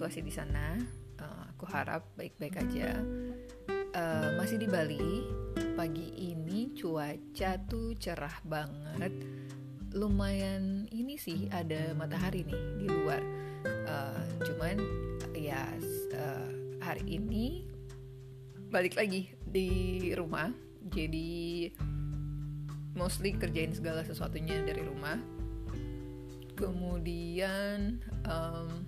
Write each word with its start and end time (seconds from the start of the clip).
situasi 0.00 0.24
di 0.24 0.32
sana? 0.32 0.80
Uh, 1.20 1.44
aku 1.52 1.68
harap 1.68 2.08
baik-baik 2.16 2.56
aja. 2.56 2.96
Uh, 3.92 4.32
masih 4.40 4.56
di 4.56 4.64
Bali. 4.64 5.28
Pagi 5.76 6.32
ini 6.32 6.72
cuaca 6.72 7.60
tuh 7.68 7.92
cerah 8.00 8.32
banget. 8.48 9.12
Lumayan 9.92 10.88
ini 10.88 11.20
sih 11.20 11.52
ada 11.52 11.92
matahari 11.92 12.48
nih 12.48 12.80
di 12.80 12.86
luar. 12.88 13.20
Uh, 13.84 14.24
cuman 14.40 14.80
ya 15.36 15.68
uh, 16.16 16.48
hari 16.80 17.20
ini 17.20 17.68
balik 18.72 18.96
lagi 18.96 19.36
di 19.44 19.68
rumah. 20.16 20.48
Jadi 20.88 21.68
mostly 22.96 23.36
kerjain 23.36 23.76
segala 23.76 24.00
sesuatunya 24.00 24.64
dari 24.64 24.80
rumah 24.80 25.20
kemudian 26.56 28.00
um, 28.28 28.84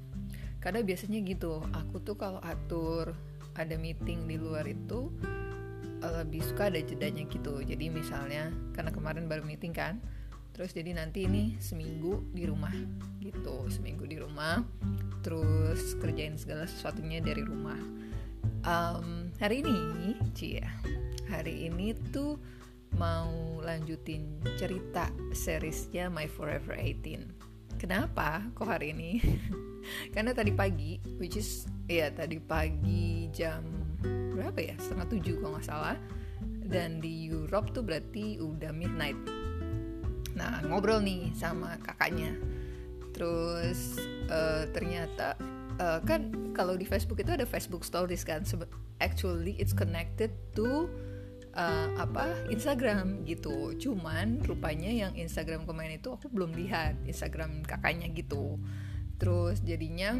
karena 0.62 0.80
biasanya 0.86 1.18
gitu 1.26 1.58
aku 1.74 1.98
tuh 2.00 2.14
kalau 2.14 2.38
atur 2.40 3.12
ada 3.58 3.74
meeting 3.76 4.24
di 4.30 4.38
luar 4.40 4.64
itu 4.64 5.10
lebih 6.02 6.42
suka 6.42 6.66
ada 6.66 6.82
jedanya 6.82 7.22
gitu. 7.30 7.62
Jadi 7.62 7.86
misalnya 7.86 8.50
karena 8.74 8.90
kemarin 8.90 9.30
baru 9.30 9.46
meeting 9.46 9.74
kan 9.74 10.02
terus 10.52 10.76
jadi 10.76 10.92
nanti 10.92 11.24
ini 11.24 11.56
seminggu 11.64 12.28
di 12.36 12.44
rumah 12.44 12.76
gitu 13.24 13.72
seminggu 13.72 14.04
di 14.04 14.20
rumah 14.20 14.60
terus 15.24 15.96
kerjain 15.96 16.36
segala 16.36 16.68
sesuatunya 16.68 17.24
dari 17.24 17.40
rumah. 17.40 17.78
Um, 18.62 19.32
hari 19.42 19.62
ini 19.64 20.14
cia 20.36 20.68
hari 21.30 21.70
ini 21.70 21.96
tuh 22.12 22.36
mau 23.00 23.32
lanjutin 23.64 24.42
cerita 24.60 25.08
seriesnya 25.32 26.12
My 26.12 26.28
Forever 26.28 26.76
18 26.76 27.51
Kenapa 27.82 28.46
kok 28.54 28.70
hari 28.70 28.94
ini? 28.94 29.18
Karena 30.14 30.30
tadi 30.30 30.54
pagi, 30.54 31.02
which 31.18 31.34
is 31.34 31.66
ya 31.90 32.14
tadi 32.14 32.38
pagi 32.38 33.26
jam 33.34 33.66
berapa 34.38 34.54
ya? 34.54 34.78
Setengah 34.78 35.10
tujuh 35.10 35.42
kalau 35.42 35.58
nggak 35.58 35.66
salah. 35.66 35.98
Dan 36.62 37.02
di 37.02 37.26
Europe 37.26 37.74
tuh 37.74 37.82
berarti 37.82 38.38
udah 38.38 38.70
midnight. 38.70 39.18
Nah 40.38 40.62
ngobrol 40.62 41.02
nih 41.02 41.34
sama 41.34 41.74
kakaknya. 41.82 42.38
Terus 43.18 43.98
uh, 44.30 44.62
ternyata 44.70 45.34
uh, 45.82 45.98
kan 46.06 46.54
kalau 46.54 46.78
di 46.78 46.86
Facebook 46.86 47.18
itu 47.18 47.34
ada 47.34 47.42
Facebook 47.42 47.82
Stories 47.82 48.22
kan. 48.22 48.46
Actually 49.02 49.58
it's 49.58 49.74
connected 49.74 50.30
to 50.54 50.86
uh, 51.56 51.88
apa 52.00 52.48
Instagram 52.48 53.24
gitu. 53.28 53.76
Cuman 53.76 54.40
rupanya 54.44 54.90
yang 54.90 55.12
Instagram 55.16 55.64
kemarin 55.68 56.00
itu 56.00 56.12
aku 56.12 56.28
belum 56.32 56.56
lihat 56.56 56.98
Instagram 57.04 57.64
kakaknya 57.64 58.10
gitu. 58.12 58.58
Terus 59.20 59.62
jadinya 59.62 60.18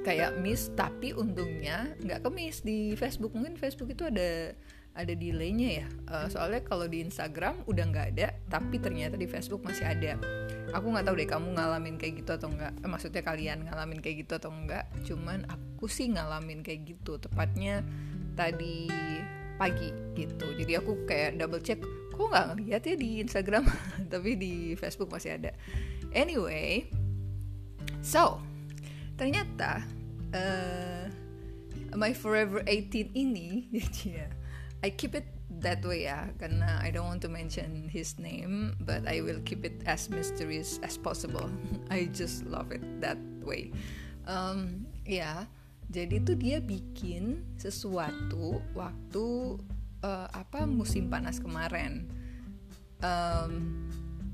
kayak 0.00 0.40
miss 0.40 0.72
tapi 0.72 1.12
untungnya 1.12 1.92
nggak 2.00 2.24
kemis. 2.26 2.64
Di 2.64 2.96
Facebook 2.96 3.36
mungkin 3.36 3.56
Facebook 3.56 3.92
itu 3.92 4.08
ada 4.08 4.56
ada 4.90 5.12
delaynya 5.14 5.84
ya. 5.84 5.86
Uh, 6.10 6.26
soalnya 6.26 6.66
kalau 6.66 6.90
di 6.90 7.04
Instagram 7.04 7.62
udah 7.70 7.84
nggak 7.86 8.06
ada 8.16 8.34
tapi 8.50 8.82
ternyata 8.82 9.14
di 9.14 9.28
Facebook 9.30 9.62
masih 9.62 9.86
ada. 9.86 10.18
Aku 10.74 10.90
nggak 10.90 11.06
tahu 11.06 11.14
deh 11.18 11.28
kamu 11.28 11.48
ngalamin 11.54 11.96
kayak 11.98 12.22
gitu 12.22 12.30
atau 12.34 12.48
enggak 12.50 12.72
eh, 12.78 12.90
maksudnya 12.90 13.22
kalian 13.22 13.66
ngalamin 13.66 13.98
kayak 14.02 14.26
gitu 14.26 14.38
atau 14.38 14.50
enggak 14.54 14.86
cuman 15.02 15.46
aku 15.50 15.86
sih 15.86 16.10
ngalamin 16.10 16.62
kayak 16.62 16.96
gitu. 16.96 17.18
Tepatnya 17.22 17.86
tadi 18.34 18.90
pagi 19.60 19.92
gitu. 20.16 20.56
Jadi 20.56 20.72
aku 20.80 21.04
kayak 21.04 21.36
double 21.36 21.60
check 21.60 21.84
kok 22.16 22.28
nggak 22.32 22.46
ngeliat 22.56 22.82
ya 22.88 22.96
di 22.96 23.10
Instagram? 23.20 23.68
Tapi 24.12 24.40
di 24.40 24.72
Facebook 24.80 25.12
masih 25.12 25.36
ada. 25.36 25.52
Anyway 26.16 26.88
so 28.00 28.40
ternyata 29.20 29.84
uh, 30.32 31.04
my 31.92 32.12
forever 32.16 32.64
18 32.64 33.12
ini 33.12 33.68
ya 34.08 34.28
I 34.80 34.88
keep 34.88 35.12
it 35.12 35.28
that 35.60 35.84
way 35.84 36.08
ya 36.08 36.32
karena 36.40 36.80
I 36.80 36.88
don't 36.88 37.04
want 37.04 37.20
to 37.28 37.30
mention 37.30 37.84
his 37.92 38.16
name 38.16 38.80
but 38.80 39.04
I 39.04 39.20
will 39.20 39.44
keep 39.44 39.68
it 39.68 39.84
as 39.84 40.08
mysterious 40.08 40.80
as 40.80 40.96
possible. 40.96 41.52
I 41.92 42.08
just 42.08 42.48
love 42.48 42.72
it 42.72 42.80
that 43.04 43.20
way. 43.44 43.76
Um, 44.24 44.88
ya 45.04 45.44
yeah 45.44 45.59
jadi 45.90 46.22
tuh 46.22 46.38
dia 46.38 46.62
bikin 46.62 47.42
sesuatu 47.58 48.62
waktu 48.78 49.58
uh, 50.06 50.28
apa 50.30 50.62
musim 50.62 51.10
panas 51.10 51.42
kemarin. 51.42 52.06
Um, 53.02 53.88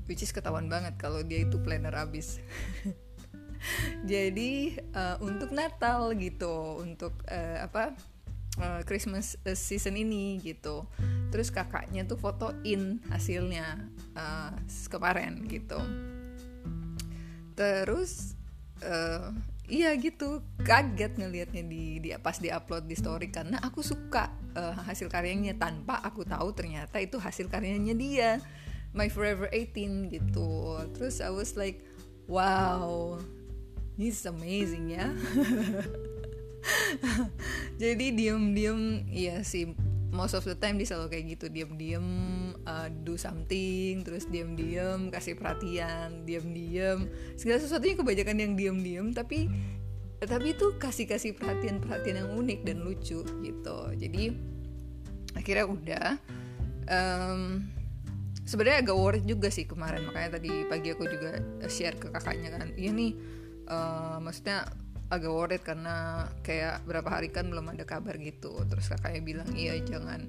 which 0.05 0.21
is 0.21 0.29
ketahuan 0.29 0.69
banget 0.69 0.95
kalau 1.01 1.25
dia 1.25 1.41
itu 1.41 1.57
planner 1.57 1.97
abis. 1.97 2.37
Jadi 4.11 4.77
uh, 4.93 5.17
untuk 5.19 5.49
Natal 5.49 6.13
gitu 6.13 6.77
untuk 6.77 7.25
uh, 7.25 7.65
apa 7.65 7.97
uh, 8.61 8.81
Christmas 8.85 9.33
season 9.57 9.97
ini 9.97 10.37
gitu. 10.45 10.85
Terus 11.33 11.49
kakaknya 11.49 12.05
tuh 12.05 12.21
fotoin 12.21 13.01
hasilnya 13.09 13.81
uh, 14.13 14.53
kemarin 14.93 15.41
gitu. 15.49 15.81
Terus 17.57 18.37
uh, 18.83 19.31
iya 19.67 19.91
gitu 19.99 20.39
kaget 20.63 21.19
ngelihatnya 21.19 21.63
di, 21.67 21.99
di 21.99 22.09
pas 22.19 22.39
di 22.39 22.51
upload 22.51 22.87
di 22.87 22.95
story 22.95 23.27
karena 23.27 23.59
aku 23.59 23.83
suka 23.83 24.31
uh, 24.55 24.73
hasil 24.87 25.11
karyanya 25.11 25.59
tanpa 25.59 25.99
aku 26.03 26.23
tahu 26.23 26.55
ternyata 26.55 26.99
itu 27.03 27.19
hasil 27.19 27.51
karyanya 27.51 27.93
dia 27.93 28.31
my 28.95 29.11
forever 29.11 29.51
18 29.51 30.09
gitu. 30.09 30.79
Terus 30.95 31.19
I 31.19 31.29
was 31.29 31.59
like 31.59 31.83
wow 32.25 33.19
this 33.99 34.21
is 34.21 34.25
amazing 34.25 34.95
ya. 34.95 35.11
Jadi 37.81 38.11
diem-diem 38.11 39.07
iya 39.07 39.39
sih 39.45 39.71
most 40.17 40.33
of 40.33 40.41
the 40.41 40.57
time 40.57 40.81
dia 40.81 40.89
selalu 40.89 41.13
kayak 41.13 41.25
gitu 41.37 41.45
diam-diam 41.53 42.05
uh, 42.65 42.89
do 43.05 43.13
something 43.13 44.01
terus 44.01 44.25
diam-diam 44.25 45.13
kasih 45.13 45.37
perhatian 45.37 46.25
diam-diam. 46.25 47.05
Segala 47.37 47.61
sesuatunya 47.61 48.01
kebanyakan 48.01 48.37
yang 48.41 48.53
diam-diam 48.57 49.07
tapi 49.13 49.45
tapi 50.17 50.57
itu 50.57 50.73
kasih 50.81 51.05
kasih 51.05 51.37
perhatian 51.37 51.77
perhatian 51.77 52.25
yang 52.25 52.29
unik 52.33 52.65
dan 52.65 52.81
lucu 52.81 53.21
gitu. 53.21 53.79
Jadi 53.93 54.33
akhirnya 55.37 55.65
udah 55.69 56.07
um, 56.89 57.61
sebenarnya 58.41 58.81
agak 58.81 58.97
worried 58.97 59.25
juga 59.29 59.53
sih 59.53 59.69
kemarin. 59.69 60.09
Makanya 60.09 60.41
tadi 60.41 60.65
pagi 60.65 60.89
aku 60.89 61.05
juga 61.05 61.37
share 61.69 62.01
ke 62.01 62.09
kakaknya 62.09 62.57
kan 62.57 62.73
iya 62.73 62.89
nih 62.89 63.13
uh, 63.69 64.17
maksudnya 64.23 64.65
agak 65.07 65.31
worried 65.31 65.63
karena 65.63 66.27
kayak 66.43 66.83
berapa 66.83 67.07
hari 67.07 67.31
kan 67.31 67.47
belum 67.47 67.71
ada 67.71 67.87
kabar 67.87 68.19
gitu. 68.19 68.63
Terus 68.67 68.91
kakaknya 68.91 69.21
bilang 69.23 69.49
iya 69.55 69.79
jangan 69.79 70.27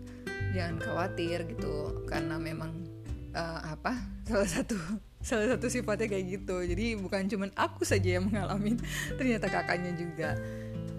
jangan 0.55 0.77
khawatir 0.78 1.47
gitu. 1.50 2.06
Karena 2.06 2.39
memang 2.39 2.87
uh, 3.34 3.61
apa 3.75 3.99
salah 4.28 4.49
satu 4.49 4.78
salah 5.19 5.56
satu 5.56 5.67
sifatnya 5.67 6.06
kayak 6.06 6.27
gitu. 6.43 6.56
Jadi 6.62 6.94
bukan 6.99 7.27
cuman 7.27 7.50
aku 7.59 7.83
saja 7.83 8.19
yang 8.19 8.31
mengalami 8.31 8.78
ternyata 9.19 9.50
kakaknya 9.50 9.93
juga. 9.99 10.38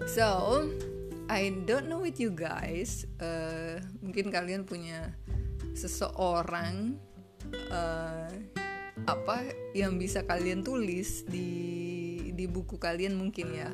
So 0.04 0.68
I 1.30 1.54
don't 1.64 1.86
know 1.86 2.02
with 2.02 2.18
you 2.18 2.34
guys 2.34 3.06
uh, 3.22 3.78
mungkin 4.02 4.34
kalian 4.34 4.66
punya 4.66 5.14
seseorang 5.78 6.98
uh, 7.70 8.28
apa 9.08 9.36
yang 9.72 9.96
bisa 9.96 10.26
kalian 10.26 10.60
tulis 10.60 11.24
di 11.24 11.99
di 12.40 12.48
buku 12.48 12.80
kalian 12.80 13.20
mungkin 13.20 13.52
ya. 13.52 13.68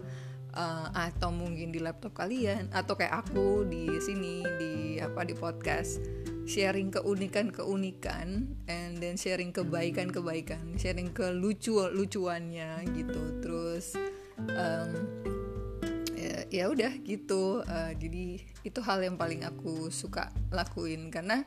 Uh, 0.56 0.88
atau 0.96 1.28
mungkin 1.28 1.68
di 1.68 1.84
laptop 1.84 2.16
kalian 2.16 2.72
atau 2.72 2.96
kayak 2.96 3.28
aku 3.28 3.68
di 3.68 3.92
sini 4.00 4.40
di 4.56 4.96
apa 4.98 5.22
di 5.22 5.36
podcast. 5.36 6.00
Sharing 6.46 6.94
keunikan-keunikan 6.94 8.54
and 8.70 9.02
then 9.02 9.18
sharing 9.18 9.50
kebaikan-kebaikan 9.50 10.78
sharing 10.78 11.10
ke 11.10 11.28
lucu 11.34 11.76
lucuannya 11.76 12.88
gitu. 12.94 13.42
Terus 13.44 14.00
um, 14.54 14.90
ya, 16.16 16.46
ya 16.48 16.64
udah 16.72 17.04
gitu. 17.04 17.60
Uh, 17.66 17.92
jadi 17.98 18.40
itu 18.64 18.80
hal 18.80 19.04
yang 19.04 19.20
paling 19.20 19.44
aku 19.44 19.92
suka 19.92 20.32
lakuin. 20.54 21.12
Karena 21.12 21.44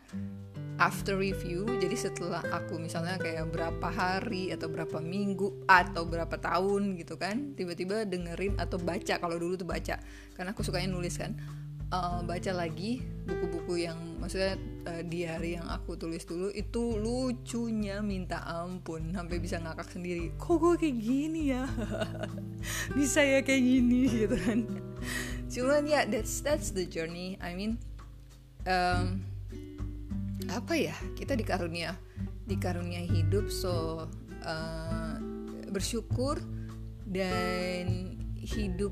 after 0.79 1.19
review. 1.19 1.67
Jadi 1.77 1.95
setelah 1.99 2.41
aku 2.49 2.79
misalnya 2.79 3.19
kayak 3.19 3.51
berapa 3.51 3.87
hari 3.91 4.55
atau 4.55 4.71
berapa 4.71 5.03
minggu 5.03 5.67
atau 5.67 6.07
berapa 6.07 6.35
tahun 6.39 6.95
gitu 6.97 7.19
kan 7.19 7.53
tiba-tiba 7.53 8.07
dengerin 8.07 8.55
atau 8.55 8.79
baca 8.79 9.19
kalau 9.19 9.35
dulu 9.35 9.59
tuh 9.59 9.67
baca 9.67 9.99
karena 10.33 10.55
aku 10.55 10.63
sukanya 10.63 10.89
nulis 10.89 11.19
kan 11.19 11.35
uh, 11.93 12.21
baca 12.23 12.51
lagi 12.53 13.01
buku-buku 13.25 13.85
yang 13.85 13.99
maksudnya 14.17 14.57
uh, 14.89 15.03
di 15.05 15.25
hari 15.25 15.57
yang 15.57 15.67
aku 15.69 15.97
tulis 15.97 16.23
dulu 16.25 16.49
itu 16.53 16.97
lucunya 16.97 18.01
minta 18.01 18.41
ampun 18.45 19.13
sampai 19.13 19.37
bisa 19.41 19.61
ngakak 19.61 19.89
sendiri. 19.89 20.33
Kok 20.37 20.55
gue 20.57 20.73
kayak 20.79 20.97
gini 20.97 21.41
ya? 21.53 21.65
Bisa 22.97 23.23
ya 23.23 23.39
kayak 23.43 23.63
gini? 23.63 24.01
Gitu 24.25 24.35
kan. 24.37 24.59
Cuman 25.49 25.83
ya 25.89 26.05
that's 26.05 26.41
that's 26.45 26.71
the 26.71 26.85
journey. 26.85 27.35
I 27.41 27.55
mean 27.57 27.81
um, 28.67 29.28
apa 30.51 30.73
ya? 30.75 30.95
Kita 31.15 31.37
dikarunia 31.37 31.93
dikarunia 32.49 33.05
hidup 33.05 33.53
so 33.53 34.09
uh, 34.41 35.15
bersyukur 35.69 36.41
dan 37.05 38.17
hidup 38.41 38.89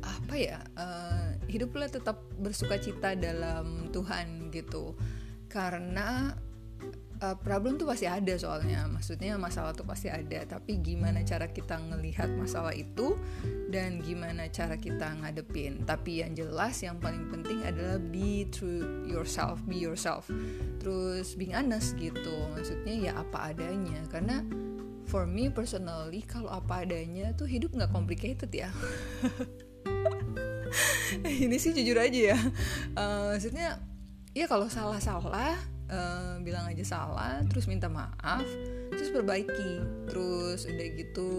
apa 0.00 0.34
ya 0.36 0.60
uh, 0.76 1.36
hiduplah 1.48 1.88
tetap 1.88 2.20
bersuka 2.36 2.76
cita 2.76 3.16
dalam 3.16 3.88
Tuhan 3.92 4.52
gitu. 4.52 4.96
Karena 5.50 6.36
uh, 7.20 7.36
problem 7.36 7.76
tuh 7.76 7.86
pasti 7.86 8.08
ada 8.08 8.34
soalnya. 8.36 8.88
Maksudnya 8.88 9.36
masalah 9.36 9.76
tuh 9.76 9.84
pasti 9.84 10.08
ada. 10.08 10.42
Tapi 10.48 10.80
gimana 10.80 11.22
cara 11.22 11.46
kita 11.48 11.76
ngelihat 11.78 12.32
masalah 12.34 12.72
itu 12.72 13.16
dan 13.68 14.00
gimana 14.00 14.48
cara 14.48 14.80
kita 14.80 15.20
ngadepin? 15.20 15.84
Tapi 15.84 16.24
yang 16.24 16.32
jelas 16.34 16.80
yang 16.80 16.96
paling 16.98 17.28
penting 17.28 17.62
adalah 17.62 18.00
be 18.00 18.48
true 18.48 19.04
yourself 19.06 19.60
be 19.68 19.76
yourself. 19.78 20.26
Terus 20.80 21.36
being 21.36 21.54
honest 21.54 21.94
gitu. 22.00 22.48
Maksudnya 22.56 22.94
ya 22.96 23.12
apa 23.20 23.52
adanya. 23.52 24.00
Karena 24.08 24.42
for 25.06 25.28
me 25.28 25.50
personally 25.52 26.24
kalau 26.24 26.48
apa 26.48 26.86
adanya 26.88 27.36
tuh 27.36 27.46
hidup 27.46 27.76
nggak 27.76 27.92
complicated 27.92 28.50
ya. 28.50 28.72
Ini 31.26 31.56
sih 31.58 31.74
jujur 31.74 31.98
aja 31.98 32.34
ya. 32.34 32.38
Uh, 32.94 33.34
maksudnya 33.34 33.82
ya 34.30 34.46
kalau 34.46 34.70
salah 34.70 35.02
salah 35.02 35.58
uh, 35.90 36.38
bilang 36.40 36.64
aja 36.70 36.86
salah 36.86 37.42
terus 37.50 37.66
minta 37.66 37.90
maaf 37.90 38.46
terus 38.94 39.10
perbaiki. 39.12 39.82
Terus 40.08 40.66
udah 40.66 40.88
gitu 40.96 41.30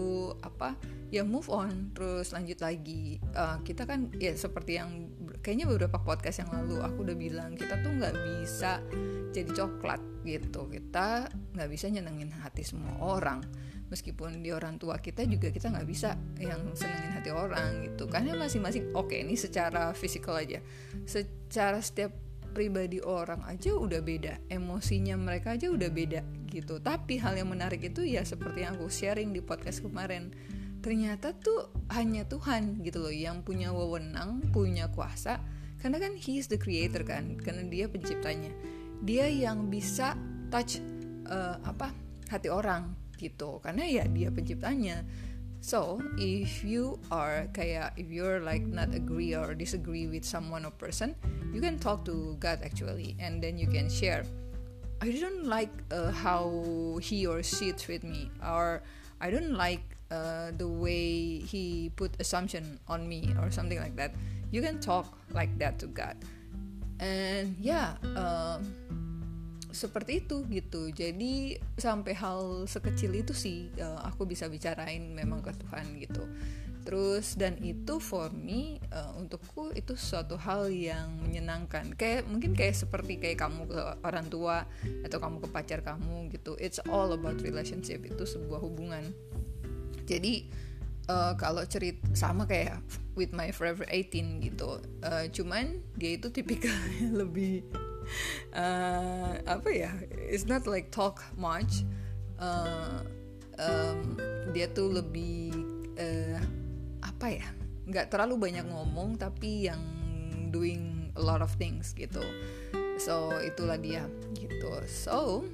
apa 0.44 0.76
ya 1.12 1.24
move 1.24 1.48
on 1.52 1.92
terus 1.96 2.32
lanjut 2.32 2.60
lagi. 2.60 3.18
Uh, 3.32 3.60
kita 3.64 3.84
kan 3.88 4.12
ya 4.16 4.32
seperti 4.36 4.78
yang 4.78 5.10
kayaknya 5.40 5.68
beberapa 5.68 6.00
podcast 6.00 6.44
yang 6.44 6.50
lalu 6.52 6.80
aku 6.80 7.04
udah 7.04 7.16
bilang 7.16 7.50
kita 7.56 7.80
tuh 7.80 7.92
nggak 7.92 8.16
bisa 8.40 8.80
jadi 9.32 9.50
coklat 9.52 10.00
gitu. 10.24 10.68
Kita 10.68 11.28
nggak 11.56 11.68
bisa 11.68 11.88
nyenengin 11.92 12.32
hati 12.32 12.62
semua 12.64 12.96
orang. 13.00 13.40
Meskipun 13.92 14.40
di 14.40 14.48
orang 14.48 14.80
tua 14.80 14.96
kita 14.96 15.28
juga 15.28 15.52
kita 15.52 15.68
nggak 15.68 15.84
bisa 15.84 16.16
yang 16.40 16.72
senengin 16.72 17.12
hati 17.12 17.28
orang 17.28 17.84
gitu. 17.84 18.08
Karena 18.08 18.32
masing-masing 18.40 18.96
oke 18.96 19.12
okay, 19.12 19.20
ini 19.20 19.36
secara 19.36 19.92
fisikal 19.92 20.40
aja. 20.40 20.64
Secara 21.04 21.76
setiap 21.84 22.31
pribadi 22.52 23.00
orang 23.00 23.40
aja 23.48 23.72
udah 23.74 24.04
beda 24.04 24.38
emosinya 24.52 25.16
mereka 25.16 25.56
aja 25.56 25.72
udah 25.72 25.88
beda 25.88 26.20
gitu. 26.52 26.78
Tapi 26.78 27.16
hal 27.16 27.40
yang 27.40 27.48
menarik 27.48 27.80
itu 27.80 28.04
ya 28.04 28.20
seperti 28.22 28.68
yang 28.68 28.76
aku 28.76 28.92
sharing 28.92 29.32
di 29.32 29.40
podcast 29.40 29.80
kemarin. 29.80 30.30
Ternyata 30.84 31.32
tuh 31.32 31.72
hanya 31.96 32.28
Tuhan 32.28 32.84
gitu 32.84 33.08
loh 33.08 33.14
yang 33.14 33.40
punya 33.40 33.72
wewenang 33.72 34.44
punya 34.52 34.92
kuasa. 34.92 35.40
Karena 35.80 35.98
kan 35.98 36.14
he 36.14 36.38
is 36.38 36.46
the 36.46 36.60
creator 36.60 37.02
kan 37.02 37.40
karena 37.40 37.64
dia 37.66 37.88
penciptanya. 37.88 38.52
Dia 39.02 39.26
yang 39.26 39.66
bisa 39.72 40.14
touch 40.52 40.78
uh, 41.26 41.58
apa 41.64 41.90
hati 42.28 42.52
orang 42.52 42.94
gitu. 43.16 43.58
Karena 43.64 43.88
ya 43.88 44.04
dia 44.06 44.28
penciptanya 44.28 45.02
So, 45.62 46.02
if 46.18 46.66
you 46.66 46.98
are 47.14 47.46
kayak 47.54 47.94
if 47.94 48.10
you're 48.10 48.42
like 48.42 48.66
not 48.66 48.90
agree 48.98 49.30
or 49.38 49.54
disagree 49.54 50.10
with 50.10 50.26
someone 50.26 50.66
or 50.66 50.74
person, 50.74 51.14
you 51.54 51.62
can 51.62 51.78
talk 51.78 52.02
to 52.10 52.34
God 52.42 52.66
actually, 52.66 53.14
and 53.22 53.38
then 53.38 53.54
you 53.54 53.70
can 53.70 53.86
share. 53.86 54.26
I 54.98 55.14
don't 55.14 55.46
like 55.46 55.70
uh, 55.94 56.10
how 56.10 56.50
he 56.98 57.30
or 57.30 57.46
she 57.46 57.70
treat 57.78 58.02
me, 58.02 58.26
or 58.42 58.82
I 59.22 59.30
don't 59.30 59.54
like 59.54 59.86
uh, 60.10 60.50
the 60.58 60.66
way 60.66 61.38
he 61.38 61.94
put 61.94 62.18
assumption 62.18 62.82
on 62.90 63.06
me 63.06 63.30
or 63.38 63.54
something 63.54 63.78
like 63.78 63.94
that. 64.02 64.18
You 64.50 64.66
can 64.66 64.82
talk 64.82 65.14
like 65.30 65.54
that 65.62 65.78
to 65.78 65.86
God, 65.86 66.18
and 66.98 67.54
yeah. 67.62 68.02
Uh, 68.18 68.58
seperti 69.72 70.24
itu 70.24 70.44
gitu. 70.52 70.92
Jadi 70.92 71.56
sampai 71.80 72.12
hal 72.14 72.68
sekecil 72.68 73.12
itu 73.16 73.32
sih 73.32 73.72
uh, 73.80 74.04
aku 74.06 74.28
bisa 74.28 74.46
bicarain 74.46 75.02
memang 75.10 75.40
ke 75.40 75.50
Tuhan 75.56 75.86
gitu. 75.98 76.24
Terus 76.82 77.38
dan 77.38 77.56
itu 77.62 78.02
for 78.02 78.34
me 78.34 78.82
uh, 78.90 79.14
untukku 79.16 79.70
itu 79.72 79.94
suatu 79.94 80.36
hal 80.36 80.68
yang 80.68 81.14
menyenangkan. 81.24 81.94
Kayak 81.96 82.28
mungkin 82.28 82.52
kayak 82.52 82.76
seperti 82.76 83.18
kayak 83.18 83.42
kamu 83.42 83.70
ke 83.70 83.82
orang 84.04 84.26
tua 84.28 84.68
atau 85.06 85.18
kamu 85.18 85.36
ke 85.42 85.48
pacar 85.50 85.80
kamu 85.80 86.30
gitu. 86.34 86.54
It's 86.60 86.82
all 86.90 87.14
about 87.14 87.40
relationship. 87.40 88.04
Itu 88.04 88.26
sebuah 88.26 88.60
hubungan. 88.60 89.14
Jadi 90.04 90.50
uh, 91.06 91.38
kalau 91.38 91.62
cerit 91.64 92.02
sama 92.12 92.44
kayak 92.44 92.82
with 93.14 93.30
my 93.30 93.54
forever 93.54 93.86
18 93.86 94.42
gitu. 94.42 94.82
Uh, 95.06 95.30
cuman 95.30 95.78
dia 95.94 96.18
itu 96.18 96.28
tipikalnya 96.34 97.14
lebih 97.22 97.62
uh, 98.54 99.32
apa 99.44 99.68
ya? 99.70 99.92
It's 100.10 100.46
not 100.46 100.66
like 100.66 100.90
talk 100.90 101.22
much. 101.34 101.86
Uh, 102.40 103.06
um, 103.58 104.18
dia 104.50 104.66
tuh 104.70 104.90
lebih 104.90 105.52
uh, 105.98 106.40
apa 107.02 107.26
ya? 107.30 107.48
Nggak 107.86 108.14
terlalu 108.14 108.50
banyak 108.50 108.66
ngomong 108.66 109.18
tapi 109.18 109.70
yang 109.70 109.82
doing 110.52 111.10
a 111.16 111.22
lot 111.22 111.40
of 111.40 111.52
things 111.56 111.92
gitu. 111.96 112.22
So 113.00 113.32
itulah 113.42 113.80
dia 113.80 114.06
gitu. 114.36 114.72
So 114.86 115.46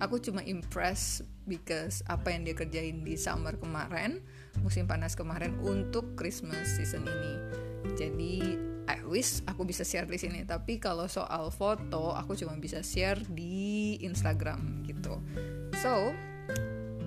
aku 0.00 0.18
cuma 0.18 0.42
impress 0.42 1.22
because 1.44 2.02
apa 2.08 2.32
yang 2.32 2.48
dia 2.48 2.56
kerjain 2.56 3.04
di 3.04 3.14
summer 3.14 3.54
kemarin 3.60 4.24
musim 4.64 4.88
panas 4.88 5.12
kemarin 5.14 5.54
untuk 5.60 6.16
Christmas 6.16 6.78
season 6.78 7.04
ini. 7.04 7.34
Jadi 7.94 8.34
I 8.84 9.00
wish 9.08 9.40
aku 9.48 9.64
bisa 9.64 9.82
share 9.82 10.08
di 10.08 10.20
sini 10.20 10.44
tapi 10.44 10.76
kalau 10.76 11.08
soal 11.08 11.48
foto 11.48 12.12
aku 12.12 12.36
cuma 12.36 12.56
bisa 12.60 12.84
share 12.84 13.20
di 13.28 13.96
Instagram 14.04 14.84
gitu. 14.84 15.20
So 15.80 16.12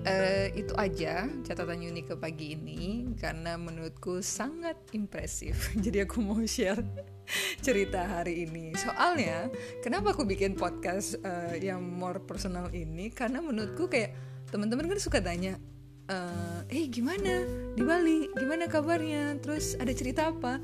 uh, 0.04 0.46
itu 0.54 0.74
aja 0.74 1.26
catatan 1.44 1.82
unik 1.82 2.14
ke 2.14 2.14
pagi 2.18 2.46
ini 2.54 3.12
karena 3.18 3.54
menurutku 3.58 4.20
sangat 4.24 4.76
impresif. 4.94 5.70
Jadi 5.84 6.04
aku 6.04 6.22
mau 6.24 6.38
share 6.44 6.82
cerita 7.64 8.06
hari 8.06 8.48
ini. 8.48 8.74
Soalnya 8.74 9.52
kenapa 9.84 10.16
aku 10.16 10.24
bikin 10.24 10.56
podcast 10.56 11.18
uh, 11.22 11.54
yang 11.58 11.82
more 11.82 12.22
personal 12.22 12.70
ini? 12.72 13.12
Karena 13.12 13.42
menurutku 13.44 13.86
kayak 13.90 14.14
teman-teman 14.48 14.88
kan 14.88 15.00
suka 15.00 15.20
tanya 15.20 15.60
eh 16.08 16.64
hey, 16.72 16.84
gimana? 16.88 17.44
Di 17.76 17.84
Bali 17.84 18.32
gimana 18.32 18.64
kabarnya? 18.64 19.36
Terus 19.44 19.76
ada 19.76 19.92
cerita 19.92 20.32
apa 20.32 20.56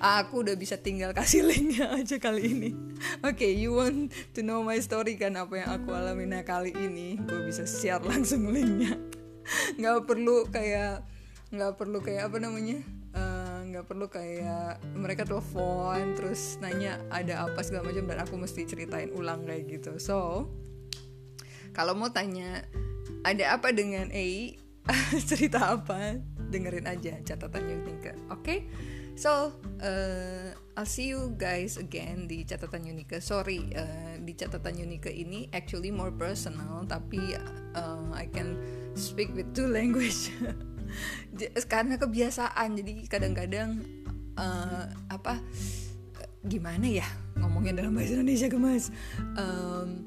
aku 0.00 0.44
udah 0.44 0.56
bisa 0.56 0.76
tinggal 0.76 1.16
kasih 1.16 1.44
linknya 1.44 1.88
aja 1.98 2.20
kali 2.20 2.52
ini. 2.52 2.70
Oke 3.24 3.48
okay, 3.48 3.52
you 3.56 3.76
want 3.76 4.12
to 4.36 4.44
know 4.44 4.60
my 4.60 4.76
story 4.80 5.16
kan? 5.16 5.36
Apa 5.36 5.64
yang 5.64 5.70
aku 5.72 5.96
alami 5.96 6.28
nah 6.28 6.44
kali 6.44 6.72
ini? 6.76 7.16
Gue 7.20 7.48
bisa 7.48 7.64
share 7.64 8.04
langsung 8.04 8.48
linknya. 8.52 8.96
Nggak 9.80 10.04
perlu 10.04 10.48
kayak 10.50 11.06
nggak 11.46 11.78
perlu 11.78 12.02
kayak 12.02 12.26
apa 12.26 12.42
namanya? 12.42 12.82
Eh, 13.14 13.58
nggak 13.70 13.84
uh, 13.84 13.88
perlu 13.88 14.10
kayak 14.10 14.82
mereka 14.98 15.22
telepon 15.22 16.18
terus 16.18 16.58
nanya 16.58 16.98
ada 17.06 17.46
apa 17.46 17.62
segala 17.62 17.86
macam 17.86 18.10
dan 18.10 18.18
aku 18.26 18.34
mesti 18.34 18.66
ceritain 18.66 19.14
ulang 19.14 19.46
kayak 19.46 19.70
gitu. 19.70 19.94
So 20.02 20.50
kalau 21.70 21.94
mau 21.94 22.10
tanya 22.10 22.66
ada 23.22 23.54
apa 23.54 23.70
dengan 23.70 24.10
A? 24.10 24.26
Cerita 25.30 25.78
apa? 25.78 26.18
Dengerin 26.50 26.90
aja 26.90 27.14
catatan 27.22 27.62
yang 27.70 27.80
tingkat 27.86 28.18
oke? 28.26 28.42
okay? 28.42 28.66
So, 29.16 29.56
uh, 29.80 30.52
I'll 30.76 30.84
see 30.84 31.08
you 31.08 31.32
guys 31.40 31.80
again 31.80 32.28
di 32.28 32.44
catatan 32.44 32.84
Unika. 32.84 33.16
Sorry, 33.24 33.64
uh, 33.72 34.20
di 34.20 34.36
catatan 34.36 34.76
Unika 34.76 35.08
ini 35.08 35.48
actually 35.56 35.88
more 35.88 36.12
personal, 36.12 36.84
tapi 36.84 37.32
uh, 37.72 38.12
I 38.12 38.28
can 38.28 38.60
speak 38.92 39.32
with 39.32 39.56
two 39.56 39.72
language. 39.76 40.28
Karena 41.64 41.96
kebiasaan, 41.96 42.76
jadi 42.76 43.08
kadang-kadang 43.08 43.80
uh, 44.36 44.84
apa 45.08 45.40
gimana 46.44 46.84
ya 46.84 47.08
ngomongnya 47.40 47.80
dalam 47.80 47.96
bahasa 47.96 48.20
Indonesia 48.20 48.52
gemas. 48.52 48.92
Um, 49.40 50.04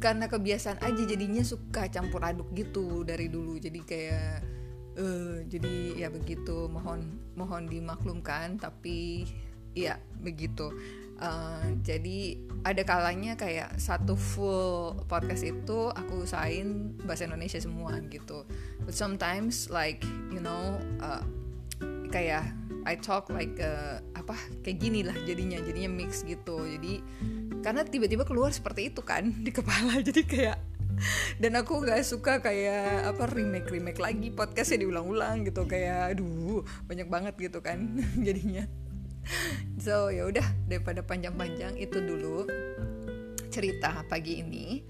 karena 0.00 0.32
kebiasaan 0.32 0.80
aja 0.80 1.02
jadinya 1.04 1.44
suka 1.44 1.92
campur 1.92 2.24
aduk 2.24 2.56
gitu 2.56 3.04
dari 3.04 3.28
dulu. 3.28 3.60
Jadi 3.60 3.80
kayak 3.84 4.59
uh, 4.98 5.44
jadi 5.46 6.06
ya 6.06 6.08
begitu 6.10 6.66
mohon 6.66 7.20
mohon 7.38 7.66
dimaklumkan 7.66 8.58
tapi 8.58 9.28
ya 9.76 9.98
begitu. 10.18 10.72
Uh, 11.20 11.76
jadi 11.84 12.40
ada 12.64 12.80
kalanya 12.80 13.36
kayak 13.36 13.76
satu 13.76 14.16
full 14.16 14.96
podcast 15.04 15.44
itu 15.44 15.92
aku 15.92 16.24
usahain 16.24 16.96
bahasa 17.04 17.28
Indonesia 17.28 17.60
semua 17.60 18.00
gitu. 18.08 18.48
But 18.80 18.96
sometimes 18.96 19.68
like 19.68 20.00
you 20.32 20.40
know 20.40 20.80
uh, 21.04 21.20
kayak 22.08 22.56
I 22.88 22.96
talk 22.96 23.28
like 23.28 23.60
uh, 23.60 24.00
apa 24.16 24.32
kayak 24.64 24.80
gini 24.80 25.04
lah 25.04 25.14
jadinya 25.28 25.60
jadinya 25.60 25.92
mix 25.92 26.24
gitu. 26.24 26.64
Jadi 26.64 27.04
karena 27.60 27.84
tiba-tiba 27.84 28.24
keluar 28.24 28.48
seperti 28.56 28.88
itu 28.88 29.04
kan 29.04 29.28
di 29.44 29.52
kepala 29.52 30.00
jadi 30.08 30.22
kayak 30.24 30.69
dan 31.42 31.52
aku 31.56 31.82
gak 31.82 32.04
suka 32.04 32.38
kayak 32.44 33.14
apa 33.14 33.24
remake 33.32 33.68
remake 33.70 34.00
lagi 34.00 34.28
podcastnya 34.32 34.84
diulang-ulang 34.84 35.46
gitu. 35.48 35.64
Kayak 35.64 36.16
aduh 36.16 36.62
banyak 36.86 37.08
banget 37.08 37.34
gitu 37.38 37.58
kan 37.64 37.98
jadinya. 38.26 38.64
So 39.80 40.12
ya 40.12 40.28
udah 40.28 40.44
daripada 40.68 41.00
panjang-panjang 41.04 41.76
itu 41.80 42.00
dulu 42.00 42.44
cerita 43.50 44.04
pagi 44.06 44.40
ini. 44.40 44.84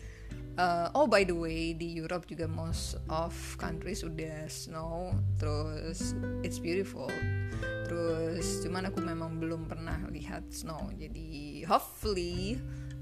Uh, 0.60 0.92
oh 0.92 1.06
by 1.08 1.24
the 1.24 1.32
way 1.32 1.72
di 1.72 1.96
Europe 1.96 2.28
juga 2.28 2.44
most 2.44 2.98
of 3.08 3.32
countries 3.56 4.04
udah 4.04 4.44
snow 4.50 5.14
terus 5.40 6.12
it's 6.44 6.60
beautiful. 6.60 7.08
Terus 7.88 8.60
cuman 8.62 8.86
aku 8.90 9.00
memang 9.00 9.40
belum 9.40 9.66
pernah 9.66 9.98
lihat 10.10 10.46
snow. 10.52 10.90
Jadi 10.94 11.62
hopefully 11.64 12.60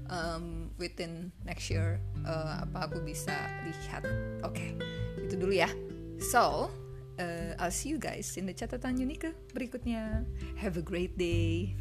um, 0.09 0.73
within 0.77 1.31
next 1.45 1.69
year 1.69 2.01
uh, 2.25 2.65
apa 2.65 2.89
aku 2.89 3.01
bisa 3.05 3.33
lihat. 3.65 4.03
Oke 4.43 4.53
okay, 4.53 4.69
itu 5.23 5.39
dulu 5.39 5.53
ya. 5.55 5.69
So 6.19 6.67
uh, 7.21 7.51
I'll 7.61 7.73
see 7.73 7.93
you 7.93 7.99
guys 8.01 8.35
in 8.35 8.49
the 8.49 8.53
catatan 8.53 8.99
Unika 8.99 9.31
berikutnya. 9.55 10.27
Have 10.59 10.75
a 10.75 10.83
great 10.83 11.15
day 11.15 11.73